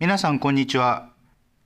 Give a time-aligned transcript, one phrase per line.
[0.00, 1.08] 皆さんこんにちは。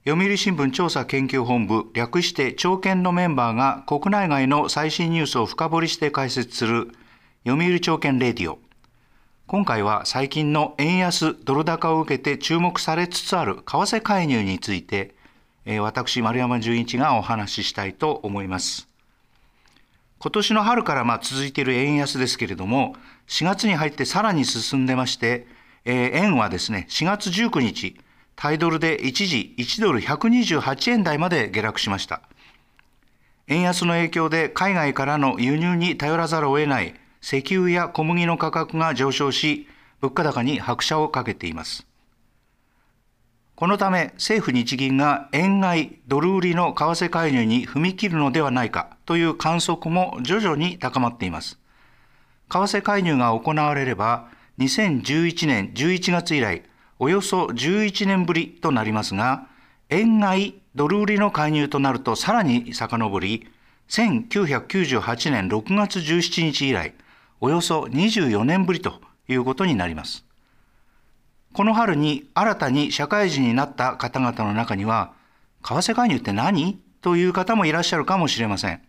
[0.07, 6.93] 読売新聞調査研究本部略して朝見のメンバーが国内外の最新ニュースを深掘りして解説する
[7.47, 8.59] 読売朝見レディオ。
[9.47, 15.15] 今回は最近の円安ドル高を受けて注目されつつある為替介入について
[15.83, 18.89] 私丸山純一がお話ししたいと思います。
[20.21, 22.97] 今年の春からまあ続いている円安ですけれども
[23.29, 25.47] 4月に入ってさらに進んでまして、
[25.85, 28.01] 円はですね4月19日
[28.37, 32.23] タイドルで一時1ドル128円台まで下落しました。
[33.49, 39.69] 円安の影響で海外からの輸入に頼らざるを得ない石油や小麦の価格が上昇し、
[40.01, 41.87] 物価高に拍車をかけています。
[43.55, 51.61] このため政府日銀が円買いドル売りの為替介入に踏み切るのではないかという観測も徐々に高まっています。
[52.49, 56.63] 為替介入が行われれば2011年11月以来
[57.05, 59.49] およそ11年ぶりとなりますが、
[59.89, 63.49] 円買いドル売りの介入となるとさらに遡り、
[63.89, 66.95] 1998年6月17日以来、
[67.41, 70.25] およそ24年ぶりということになります。
[71.53, 75.13] この春に新たに社会人になった方々の中には、
[75.65, 78.81] 為替介入って何という方もいらっしゃるかもしれません。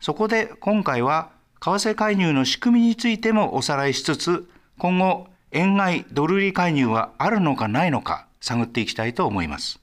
[0.00, 1.28] そこで今回は、
[1.60, 4.48] 為替介入の仕組みについてもおさらいしつつ、
[4.78, 9.80] 今後円買いドル売り介入はあるのかないのか探っていきたいと思います。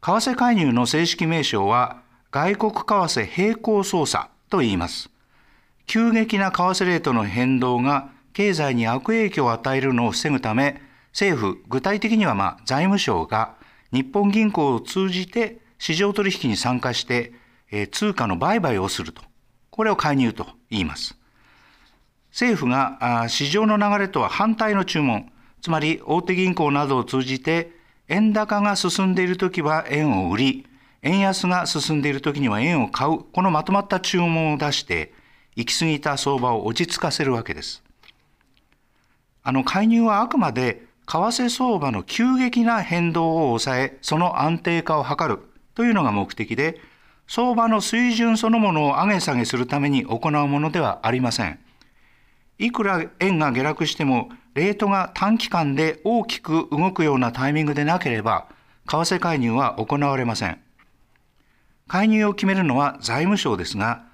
[0.00, 5.08] 為替介入の正式名称は外国為替並行操作と言います。
[5.86, 10.80] 急激な為替レートの変動が経済に悪影響を与えるのを防ぐため、
[11.12, 13.54] 政府、具体的にはまあ財務省が
[13.92, 17.32] 日本銀行を通じて市場取引に参加して、
[17.70, 19.22] え通貨の売買をすると。
[19.70, 21.21] これを介入と言います。
[22.32, 25.30] 政府が市場の流れとは反対の注文、
[25.60, 27.70] つまり大手銀行などを通じて、
[28.08, 30.66] 円高が進んでいるときは円を売り、
[31.02, 35.12] 円安が進んでいるときには円を買う、このまとまった注文を出して、
[35.56, 37.82] 行き過ぎた相場を落ち着かせるわけです。
[39.42, 45.40] あの介入はあくまで為替相場の急激な変動を抑え、その安定化を図る
[45.74, 46.80] というのが目的で、
[47.28, 51.58] 相場の水準そのものを上げ下げするために行うものではありません。
[52.62, 58.46] いくら円が下落しても、レートが短期間で大きく動くようなタイミングでなければ、
[58.88, 60.60] 為替介入は行われません。
[61.88, 64.04] 介入を決めるのは財務省ですが、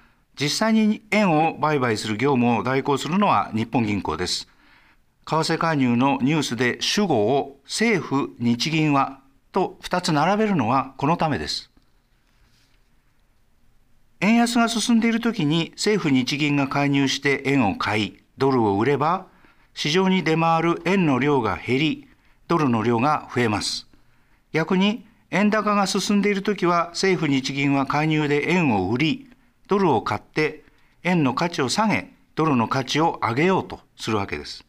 [0.40, 4.48] 実際に円を売買する業務を代行するのは日本銀行です。
[5.26, 9.20] 為替介入のニュースで主語を政府、日銀は
[9.52, 11.70] と2つ並べるのはこのためです。
[14.20, 19.26] 円安が進んでいるときに政府・日銀が介入して円を買い、ドルを売れば、
[19.74, 22.08] 市場に出回る円の量が減り、
[22.46, 23.86] ドルの量が増えます。
[24.52, 29.30] 逆に、円高が進んでいるときは、政府日銀は介入で円を売り、
[29.66, 30.64] ドルを買って、
[31.02, 34.64] 円の価値を下げ、ドルの価値を上げようとするわけです。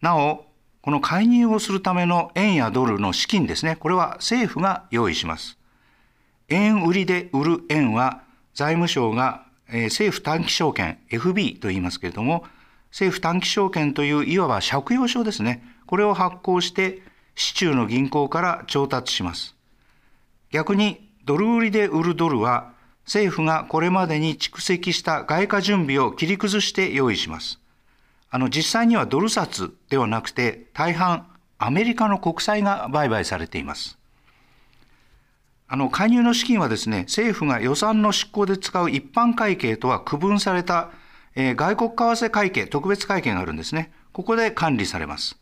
[0.00, 0.44] なお、
[0.82, 5.56] この介入をするための円やドルの資金ですね、これは政府が用意します。
[6.48, 8.22] 円売りで売る円は、
[8.52, 12.44] 財務省がえ政府短期証券 FB と言いますけれども
[12.90, 15.64] 政府短期証券といういわば借用書ですね。
[15.86, 17.00] これを発行して
[17.34, 19.56] 市中の銀行から調達します。
[20.50, 22.72] 逆にドル売りで売るドルは
[23.06, 27.58] 政府がこれまでに蓄積した外貨準備を切り崩して用意します。
[28.30, 31.26] あの実際にはドル札ではなくて大半
[31.58, 33.98] アメリカの国債が売買されています。
[35.72, 40.90] あの介入の資金はですね、政府が予算の執行で使う一般会計とは区分された、
[41.34, 43.90] えー、外国為替会計、特別会計があるんですね。
[44.12, 45.40] ここで管理されます。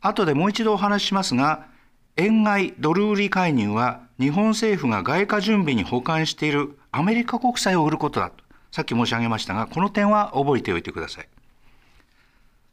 [0.00, 1.68] 後でもう一度お話ししますが、
[2.16, 8.42] 円買いドル売り介入は日本政府が外貨準備に保管しているアメリカ国債を売ることだと。
[8.72, 11.28] さっき申し上げましたが、この点は覚えておいてください。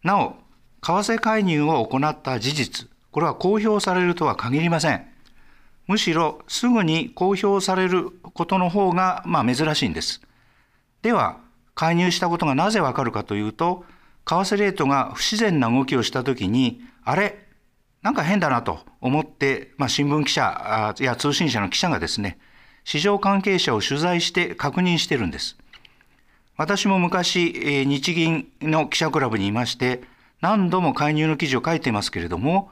[0.02, 0.38] なお、
[0.82, 5.15] 為替介入を行った事実、これは公表されるとは限りません。
[5.88, 10.22] むしろすぐに公表されることの方がまあ珍しいんです。
[11.02, 11.38] では、
[11.76, 13.86] 介入したことがなぜわかるかというと、
[14.26, 17.46] 為替レートが不自然な動きをしたときに、あれ、
[18.02, 22.38] なんか変だなと思って、まあ、新聞記者や通信社の記者がですね、
[22.84, 25.58] 市場関係者を取材して確認してるんです。
[26.58, 30.04] 私も昔、日銀の記者クラブにいまして、
[30.40, 32.72] 何度も介入の記事を書いていますけれども、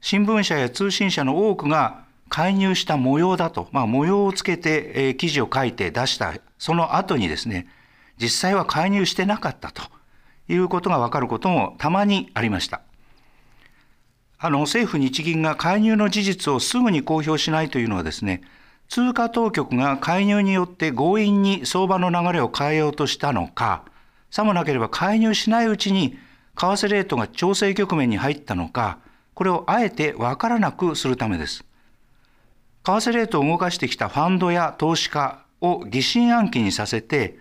[0.00, 2.03] 新聞社や通信社の多くが
[2.34, 6.34] 介入した模様だと、まあ、模様をつけて、えー、記事を書いて出した。
[6.58, 7.68] その後にですね
[8.20, 9.82] 実際は介入してなかったと。
[10.48, 12.80] いうことが分かることもたまにありました。
[14.36, 18.42] あの政府日銀が介入の事実をすぐに公表しないというのはですね、
[18.88, 23.84] 通貨当局が介入によって強引に相場の流れを変えようとしたのか、
[24.30, 26.18] さもなければ介入しないうちに
[26.56, 28.98] 為替レートが調整局面に入ったのか、
[29.34, 31.64] これをあえてわからなくするためです。
[32.84, 37.38] 為替レートを動かしてきたファンドや投資家を疑心暗鬼にさせて、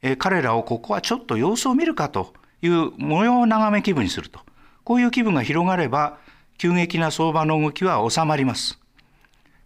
[0.00, 2.32] え彼らをここはちょっと様子を見るかと
[2.62, 4.40] いう模様眺め気分にすると。
[4.84, 6.18] こういう気分が広がれば、
[6.56, 8.78] 急激な相場の動きは収まります。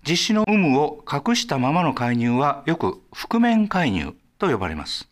[0.09, 5.09] 実施の有無を隠したままの介入はよく覆面介入と呼ばれます。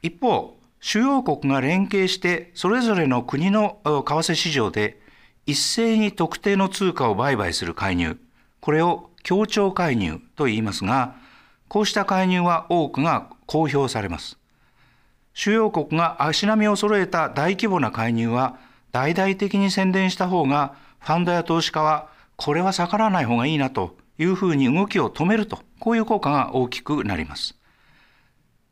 [0.00, 5.00] 一方、主要国が連携してそれぞれの国の為替市場で
[5.44, 8.18] 一斉に特定の通貨を売買する介入、
[8.62, 11.16] これを協調介入と言いますが、
[11.68, 14.38] こうした介入は多くが公表されます。
[15.34, 18.58] 主要国が足並みを揃えた大規模な介入は
[18.92, 27.58] 大々的に宣伝した方がファンドや投資家はこれは逆らわない方がいいなというふうに動きを止めるとこういう効果が大きくなります。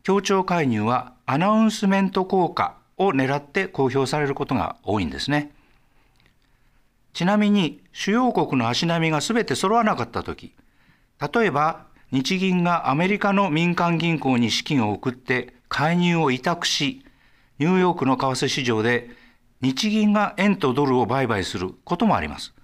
[0.04, 5.52] 協調介入はアナウンスメント効果を狙って公表されることが多いんですね。
[7.12, 10.54] ちなみに主要国の足並みが全て揃わなかった時
[11.34, 17.04] 例えば日銀がアメリカの民間銀行に資金を送って介入を委託し
[17.58, 19.10] ニューヨークの為替市場で
[19.60, 22.54] 日銀が円とドルを売買することもあります。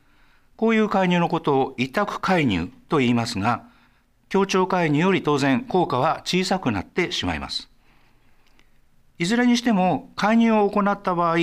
[0.57, 3.65] こういう介入のことを委託介入と言いますが、
[4.31, 7.69] 協調介入より当然効果は小さくなってしまいます。
[9.19, 11.37] いずれにしても介入を行った場合、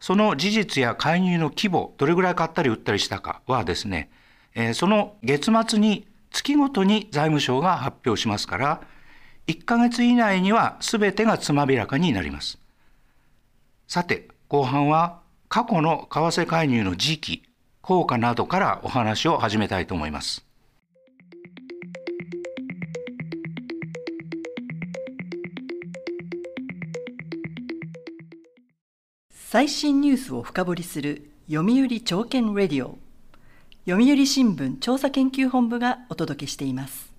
[0.00, 4.10] その事実や介入の規模、どれぐらい買ったり売ったりしたかはですね、
[4.74, 8.80] その月末に月ごとに財務省が発表しますから、
[9.46, 12.58] 1ヶ月以内には全てがつまびらかになります。
[13.88, 17.42] さて、後半は過去の為替介入の時期、
[17.82, 20.46] 効果などからお話を始めたいと思います。
[29.52, 33.00] 最新ニュースを深掘りする読売朝券レディオ。
[33.84, 37.12] 読売新聞調査研究本部がお届けしています。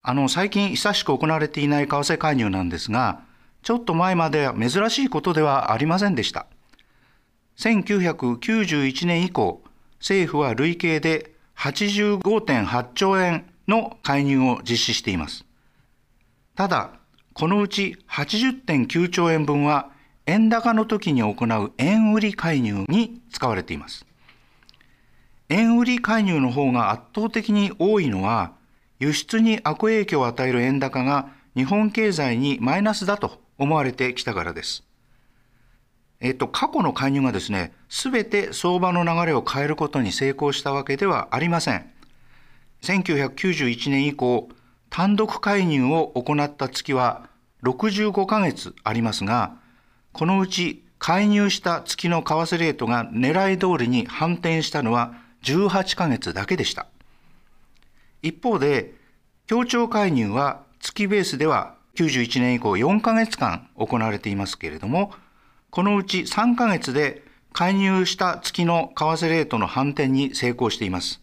[0.00, 3.20] あの最近久しく行われていない為替介入なんですが
[3.62, 6.46] ちょっと前までは珍しいことではありませんでした。
[7.58, 9.62] 1991年以降
[9.98, 15.44] 政府は累計で85.8兆円の介入を実施しています。
[16.54, 16.92] ただ
[17.34, 19.92] このうち80.9兆円分は
[20.26, 24.06] 円高の時に行う円売り介入に使われています。
[25.50, 28.52] 円売り介入の方が圧倒的に多いのは、
[28.98, 34.84] 輸出に悪影響を与える円高が日本経済にマイナスだと思われてきたからです。
[36.20, 41.90] えっと、過去の介入がですね、すべて相場の流れを変えることに成功したわけではありません。
[42.82, 44.48] 1991年以降、
[44.88, 47.28] 単独介入を行った月は
[47.62, 49.56] 65ヶ月ありますが、
[50.14, 55.12] このうち介入した月の為替レートが狙い通りに反転したのは
[55.42, 56.86] 18ヶ月だけでした。
[58.22, 58.94] 一方で、
[59.46, 65.12] 協調介入は月ベースでは91年以降4ヶ月間行われていますけれども、
[65.70, 71.20] このうち3ヶ月で介入した月の為替レートの反転に成功しています。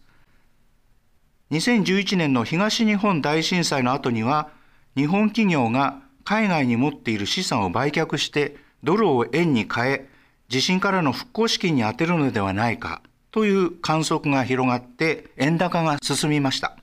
[1.51, 4.49] 2011年の東日本大震災の後には、
[4.97, 10.09] 日本企業が海外に持っている資産を売却してドルを円に変え、
[10.49, 16.75] 地震からの復興資金に充てるのではないかという観測が広がって円高が進みました。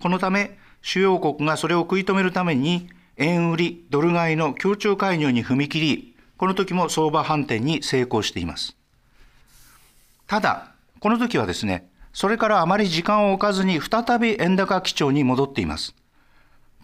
[0.00, 8.76] このため、主要国がそれを食い止めるために、円売り、ドル買いの協調介入に踏み切り、この時も相場反転に成功しています。
[10.26, 15.94] ただ、この時はですね、それからあまり時間を置かずに再び円高基調に戻っています。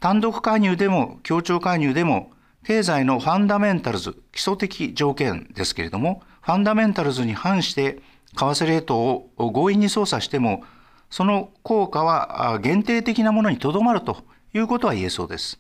[0.01, 2.31] 単独介入でも協調介入でも
[2.69, 8.03] 経済のファンダメンタルズ、基礎的条件ですけれども、ファンダメンタルズに反して
[8.37, 10.63] 為替レートを強引に操作しても、
[11.09, 14.19] その効果は限定的なものにとどまると
[14.53, 15.59] いうことは言えそうです。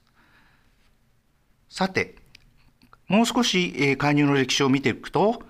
[1.71, 2.17] さて、
[3.07, 5.43] もう少し介入の歴史を見ていくと、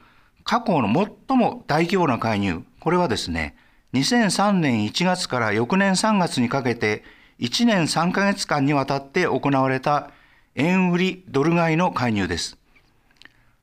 [0.44, 0.86] 過去の
[1.26, 3.56] 最も大規模な介入、これはですね、
[3.94, 7.02] 2003年1月から翌年3月にかけて
[7.40, 10.12] 1年3ヶ月間にわたって行われた
[10.54, 12.58] 円売りドル買いの介入です。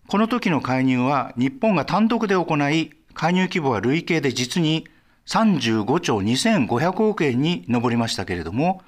[0.08, 4.88] この時の介入は日本が単独で行い、介入規模は累計で実に
[5.25, 8.82] 35兆2500億円に上りましたけれども、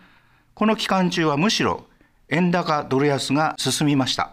[0.54, 1.86] この期間中はむしろ
[2.30, 4.32] 円高ドル安が進みました。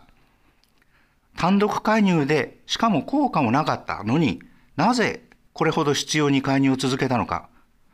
[1.36, 4.40] 単独介入でしかも効果もなかったのに
[4.76, 5.22] なぜ
[5.54, 7.48] これほど必要に介入を続けたのか。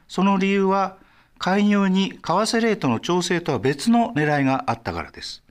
[0.09, 0.97] その理由は、
[1.39, 5.43] 介入に為替レートの調整とは別の狙いがあったからです。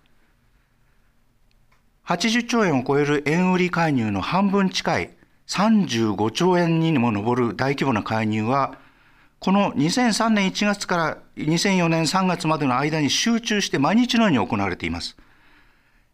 [2.10, 5.12] 80兆円を超える円売り介入の半分近い
[5.46, 8.80] 35兆円にも上る大規模な介入は、
[9.38, 15.18] この2003年1月から2004年3月までの間に集中して毎日のように行われています。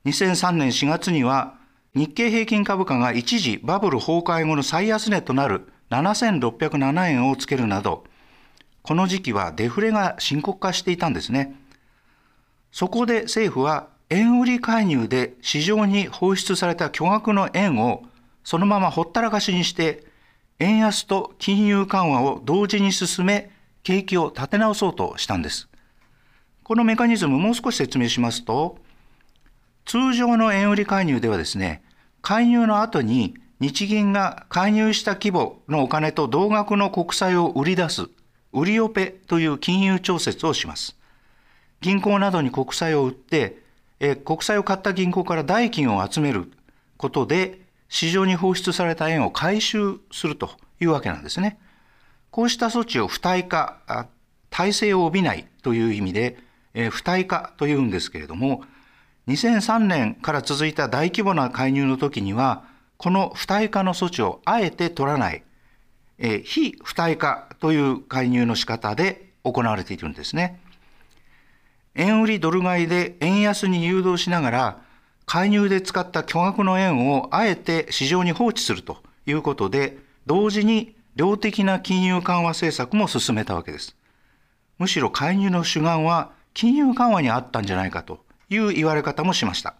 [0.03, 1.55] 2003年4月には
[1.95, 8.03] 日経平均株価が一時バブル崩壊後の最安値となる7607円をつけるなど、
[8.81, 11.55] この時期はデフレが深刻化していたんですね。
[12.73, 18.03] そこで政府は円売り介入で市場に放出された巨額の円を
[18.43, 20.03] そのままほったらかしにして
[20.59, 23.51] 円安と金融緩和を同時に進め
[23.83, 25.67] 景気を立て直そうとしたんです。
[26.63, 28.77] このメカニズムもう少し説明しますと
[29.85, 31.83] 通常の円売り介入ではですね
[32.21, 38.07] 介入の後に日銀が介入した規模のお金と同額の国債を売り出す
[38.55, 40.95] 売りオペという金融調節をします。
[41.81, 43.64] 銀行などに国債を売って、
[43.99, 46.51] え国債を買った銀行から代金を集める
[46.97, 51.59] ことで、市場に放出された円を回収するというわけなんですね。
[52.31, 54.07] こうした措置を不対化、
[54.49, 56.37] 体制を帯びないという意味で、
[56.73, 58.63] え不対化というんですけれども、
[59.27, 62.65] 2003年から続いた大規模な介入の時には、
[62.97, 65.43] この不対化の措置をあえて取らない、
[66.17, 70.59] え非不対化という介入の仕方で行われているんですね。
[71.95, 74.81] 円売りドル買いで円安に誘導しながら、
[75.25, 83.95] 介入で使った巨額の円をあえて市場に放置するということで、同時に量的な金融緩和政策も進めたわけです。
[84.77, 89.75] むしろ介入の主眼は金融緩和にあったんじゃないかという言われ方もしました。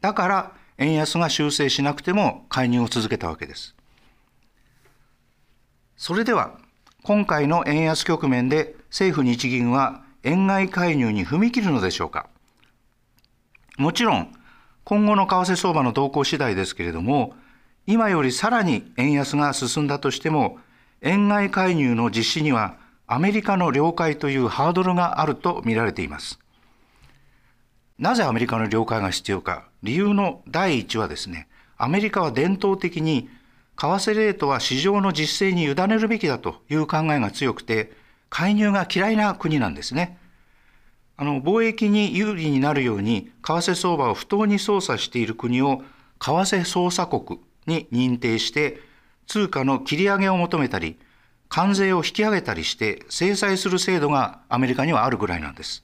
[0.00, 3.74] だから円安が修正しなくても介入を続けたわけです。
[5.96, 6.58] それでは
[7.02, 12.28] 今回の円安局面で政府日銀は円買い介入に踏み切るのでしょうか。
[13.76, 14.34] もちろん
[14.84, 17.34] 今後の為替相場の動向次第ですけれども
[17.86, 20.58] 今よりさらに円安が進んだとしても
[21.00, 26.38] 円買い介入の実施にはアメリカの了解というハードルがあると見られています。
[27.98, 29.68] なぜアメリカの了解が必要か。
[29.82, 33.28] 理由の第一はですねアメリカは伝統的に
[33.76, 37.92] 為替レートは市場の実勢に委ねるべきだという考えが強くて、
[38.30, 40.18] 介入が嫌いな国なんですね。
[41.16, 45.82] あの、貿易に有利になるように、為替相場を不当に操作している国を、
[46.20, 48.80] 為替操作国に認定して、
[49.26, 50.98] 通貨の切り上げを求めたり、
[51.48, 55.82] 関税を引き上げたりして制裁する制度がアメリカにはあるぐらいなんです。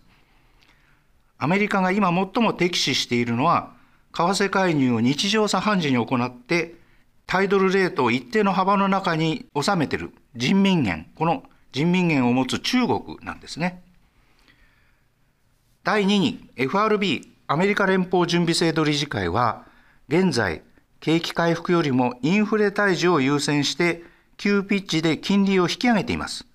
[1.39, 3.73] アメリカが今最も敵視しているのは、
[4.15, 6.77] 為替介入を日常茶飯事に行って、
[7.27, 11.43] タイドルレートを一定の幅の中に収めている人民元、この
[11.75, 13.83] 人民元を持つ中国なんですね。
[15.83, 19.65] 第2に FRB アメリカ連邦準備制度理事会は
[20.09, 20.63] 現在
[21.01, 24.05] 景気回復よりもインフレ退治を優先して
[24.37, 26.47] 急ピッチで金利を引き上げています。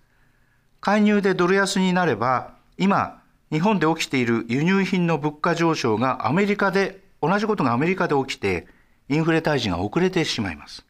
[0.80, 3.22] 介入でドル安になれば今
[3.52, 8.68] 日本で起きている輸入品の物価上昇がアメリカで同じことがアメリカで起きて
[9.10, 10.86] インフレ退治が遅れてしまいます。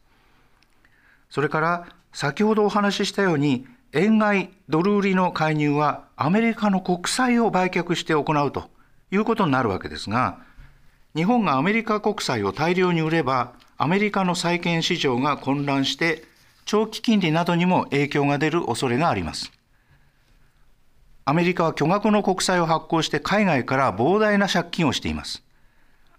[1.30, 8.70] それから先ほどお話ししたように円買いドル売りの介入はアメリカの国債を売却して行うと
[9.10, 10.38] いうことになるわけですが
[11.14, 16.24] 日本がアメリカ国債を大量に売ればアメリカの債券市場が混乱して
[16.66, 19.50] 長期金利などにも影響が出る恐れがあります。
[21.24, 25.42] アメリカは巨額の国債を発行して海外から膨大な借金をしています。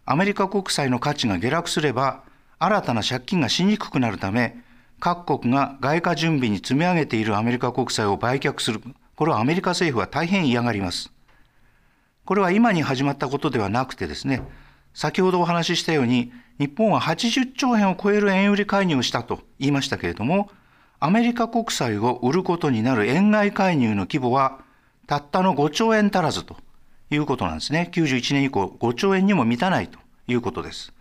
[0.06, 2.24] アメリカ国債の価値が下落すれば、
[2.60, 4.58] 新たな借金がしにくくなるため、
[5.01, 8.81] 各国が外貨準備に積み上げているアメリカ国債を売却する。
[9.15, 11.12] これはアメリカ政府は大変嫌がります。
[12.24, 14.43] これは今に始まったことではなくてですね、
[14.93, 20.51] 先ほどお話ししたように、日本は80兆円を超える円売り介入をしたと言いましたけれども、
[21.00, 24.60] アメリカ国債を売ることになる円買い介入の規模は、
[25.08, 26.58] たったの5兆円足らずと
[27.10, 27.89] いうことなんですね。
[27.91, 30.93] 91年以降5兆円にも満たないということです。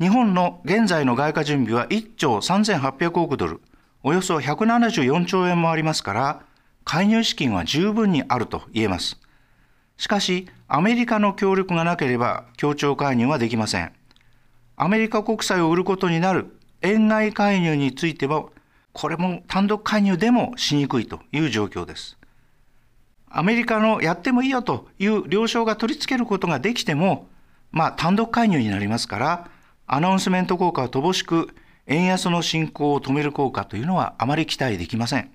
[0.00, 3.60] 日本の現在の外貨準備は1兆3800億ドル、
[4.02, 6.42] およそ174兆円もありますから、
[6.86, 9.20] 介入資金は十分にあると言えます。
[9.98, 13.92] しかし、アメリカの協力がなければ協調介入はできません。
[14.76, 18.52] アメリカ国債を売ることになる円買い介入についても、
[18.94, 22.16] これも単独介入でもしにくいという状況です。
[23.28, 27.28] アメリカのやってもいいよという了承が取り付けることができても、
[27.70, 29.50] まあ、単独介入になりますから、
[29.92, 31.48] アナウンスメント効果は乏しく、
[31.88, 35.32] 円安の進行を止める効果というのはあまり期待できません。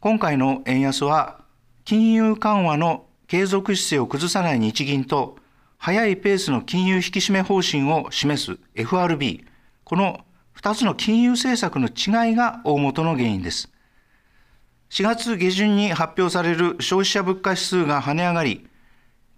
[0.00, 1.40] 今回の円安は
[1.86, 5.38] 金融緩和の継続姿勢を崩さない日銀と
[5.78, 9.46] 速いペースの金融引き締め方針を示す FRB、
[9.84, 10.20] この
[10.60, 13.72] 2つの金融政策の違いが大元の原因です。
[14.90, 18.68] 4月下旬に発表される消費者物価指数が跳ね上がり、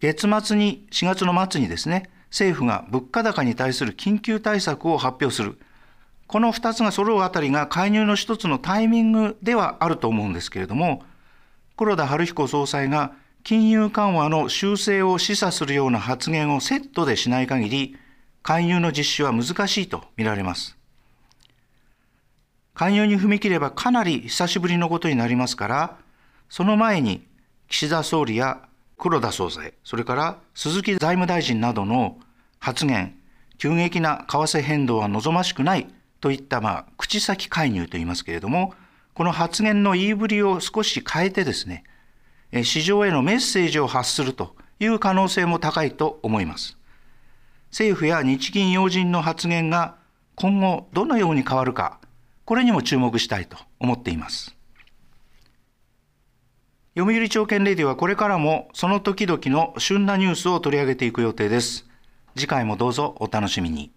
[0.01, 5.57] 月末に、4月の末にですね、政府が物価高に対する緊急対策を発表する。
[6.27, 11.05] この2つが揃うあたりが介入の一つのタイミングではあると思うんですけれども、
[11.77, 13.13] 黒田晴彦総裁が
[13.45, 17.97] 金融緩和の修正を示唆するような発言をセットでしない限り、
[18.43, 20.77] 介入の実施は難しいと見られます。
[22.75, 25.97] 介入に踏み切ればかなり久しぶりのことになりますから、
[26.49, 27.29] その前に
[27.69, 28.63] 岸田総理や
[28.99, 32.19] 黒田総裁、それから鈴木財務大臣などの
[32.65, 33.15] 発言、
[33.59, 35.87] 急激な為替変動は望ましくない
[36.23, 38.73] といった、まあ、口先介入と言いますけれども、
[39.13, 41.85] この発言の言いぶりを少し変えてですね、
[42.63, 46.79] 市場へのメッセージを発するという可能性も高いと思います。
[47.69, 49.97] 政府や日銀要人の発言が
[50.35, 52.01] 今後どのように変わるか、
[52.47, 54.57] これにも注目したいと思っています。
[56.97, 61.85] 読売朝券レディはこれからもその時々の旬なニュースを取り上げていく予定です。
[62.37, 63.93] 次回もどうぞお楽しみに。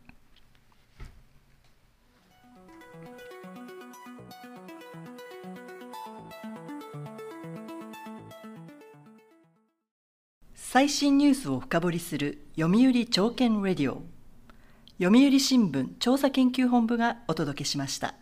[10.53, 14.03] 最新ニュースを深掘りする読売朝券レディオ
[15.01, 18.13] 読売新聞調査研究本部がお届けしました。